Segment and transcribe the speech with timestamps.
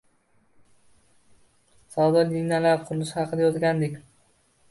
[1.97, 4.01] savdo liniyalari qurilishi haqida yozgandik